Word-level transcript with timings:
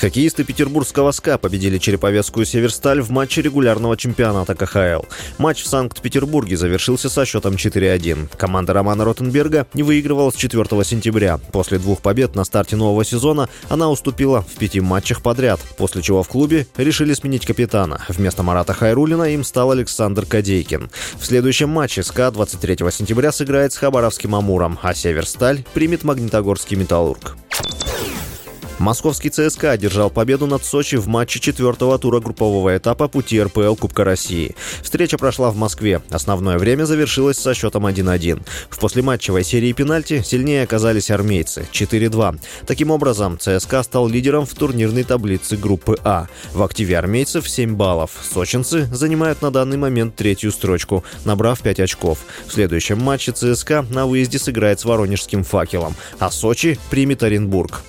Хоккеисты 0.00 0.44
петербургского 0.44 1.10
СКА 1.10 1.38
победили 1.38 1.78
Череповецкую 1.78 2.44
«Северсталь» 2.44 3.00
в 3.00 3.10
матче 3.10 3.40
регулярного 3.40 3.96
чемпионата 3.96 4.54
КХЛ. 4.54 5.06
Матч 5.38 5.62
в 5.62 5.68
Санкт-Петербурге 5.68 6.58
завершился 6.58 7.08
со 7.08 7.24
счетом 7.24 7.54
4-1. 7.54 8.36
Команда 8.36 8.74
Романа 8.74 9.04
Ротенберга 9.04 9.66
не 9.72 9.82
выигрывала 9.82 10.30
с 10.30 10.34
4 10.34 10.64
сентября. 10.84 11.38
После 11.50 11.78
двух 11.78 12.02
побед 12.02 12.34
на 12.34 12.44
старте 12.44 12.76
нового 12.76 13.04
сезона 13.04 13.48
она 13.70 13.90
уступила 13.90 14.42
в 14.42 14.58
пяти 14.58 14.80
матчах 14.80 15.22
подряд, 15.22 15.60
после 15.78 16.02
чего 16.02 16.22
в 16.22 16.28
клубе 16.28 16.66
решили 16.76 17.14
сменить 17.14 17.46
капитана. 17.46 18.04
Вместо 18.08 18.42
Марата 18.42 18.74
Хайрулина 18.74 19.24
им 19.24 19.44
стал 19.44 19.70
Александр 19.70 20.26
Кадейкин. 20.26 20.90
В 21.18 21.24
следующем 21.24 21.70
матче 21.70 22.02
СКА 22.02 22.30
23 22.30 22.76
сентября 22.90 23.32
сыграет 23.32 23.72
с 23.72 23.78
Хабаровским 23.78 24.34
«Амуром», 24.34 24.78
а 24.82 24.94
«Северсталь» 24.94 25.64
примет 25.72 26.04
Магнитогорский 26.04 26.76
«Металлург». 26.76 27.36
Московский 28.78 29.30
ЦСКА 29.30 29.72
одержал 29.72 30.10
победу 30.10 30.46
над 30.46 30.62
Сочи 30.62 30.96
в 30.96 31.08
матче 31.08 31.40
четвертого 31.40 31.98
тура 31.98 32.20
группового 32.20 32.76
этапа 32.76 33.08
пути 33.08 33.42
РПЛ 33.42 33.74
Кубка 33.74 34.04
России. 34.04 34.54
Встреча 34.82 35.16
прошла 35.16 35.50
в 35.50 35.56
Москве. 35.56 36.02
Основное 36.10 36.58
время 36.58 36.84
завершилось 36.84 37.38
со 37.38 37.54
счетом 37.54 37.86
1-1. 37.86 38.42
В 38.68 38.78
послематчевой 38.78 39.44
серии 39.44 39.72
пенальти 39.72 40.22
сильнее 40.22 40.62
оказались 40.62 41.10
армейцы– 41.10 41.66
4-2. 41.72 42.38
Таким 42.66 42.90
образом, 42.90 43.38
ЦСКА 43.38 43.82
стал 43.82 44.08
лидером 44.08 44.44
в 44.44 44.54
турнирной 44.54 45.04
таблице 45.04 45.56
группы 45.56 45.96
А. 46.04 46.26
В 46.52 46.62
активе 46.62 46.98
армейцев 46.98 47.48
7 47.48 47.76
баллов. 47.76 48.10
Сочинцы 48.30 48.86
занимают 48.92 49.40
на 49.40 49.50
данный 49.50 49.78
момент 49.78 50.16
третью 50.16 50.52
строчку, 50.52 51.02
набрав 51.24 51.62
5 51.62 51.80
очков. 51.80 52.18
В 52.46 52.52
следующем 52.52 52.98
матче 53.00 53.32
ЦСКА 53.32 53.86
на 53.88 54.06
выезде 54.06 54.38
сыграет 54.38 54.80
с 54.80 54.84
воронежским 54.84 55.44
факелом, 55.44 55.94
а 56.18 56.30
Сочи 56.30 56.78
примет 56.90 57.22
Оренбург. 57.22 57.82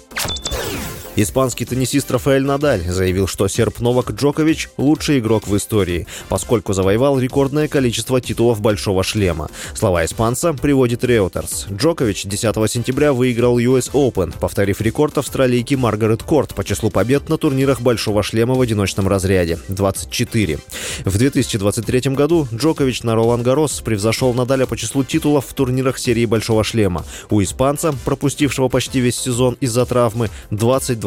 Испанский 1.19 1.65
теннисист 1.65 2.11
Рафаэль 2.11 2.43
Надаль 2.43 2.83
заявил, 2.83 3.25
что 3.25 3.47
серб 3.47 3.79
Новак 3.79 4.11
Джокович– 4.11 4.69
лучший 4.77 5.17
игрок 5.17 5.47
в 5.47 5.57
истории, 5.57 6.05
поскольку 6.29 6.73
завоевал 6.73 7.17
рекордное 7.17 7.67
количество 7.67 8.21
титулов 8.21 8.61
«Большого 8.61 9.03
шлема». 9.03 9.49
Слова 9.73 10.05
испанца 10.05 10.53
приводит 10.53 11.03
Reuters. 11.03 11.75
Джокович 11.75 12.25
10 12.25 12.71
сентября 12.71 13.13
выиграл 13.13 13.57
US 13.57 13.91
Open, 13.93 14.31
повторив 14.39 14.79
рекорд 14.79 15.17
австралийки 15.17 15.73
Маргарет 15.73 16.21
Корт 16.21 16.53
по 16.53 16.63
числу 16.63 16.91
побед 16.91 17.29
на 17.29 17.39
турнирах 17.39 17.81
«Большого 17.81 18.21
шлема» 18.21 18.53
в 18.53 18.61
одиночном 18.61 19.07
разряде– 19.07 19.57
24. 19.69 20.59
В 21.03 21.17
2023 21.17 22.11
году 22.11 22.47
Джокович 22.53 23.01
на 23.01 23.15
Ролан 23.15 23.41
Гарос 23.41 23.81
превзошел 23.81 24.35
Надаля 24.35 24.67
по 24.67 24.77
числу 24.77 25.03
титулов 25.03 25.47
в 25.47 25.53
турнирах 25.55 25.97
серии 25.97 26.27
«Большого 26.27 26.63
шлема». 26.63 27.03
У 27.31 27.41
испанца, 27.41 27.95
пропустившего 28.05 28.69
почти 28.69 28.99
весь 28.99 29.19
сезон 29.19 29.57
из-за 29.59 29.87
травмы, 29.87 30.29
22 30.51 31.06